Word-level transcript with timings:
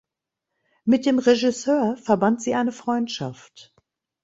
Mit 0.83 1.05
dem 1.05 1.19
Regisseur 1.19 1.95
verband 1.95 2.41
sie 2.41 2.55
eine 2.55 2.71
Freundschaft. 2.71 3.75